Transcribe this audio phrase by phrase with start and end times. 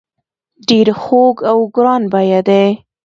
[0.69, 2.65] ډیر خوږ او ګران بیه دي.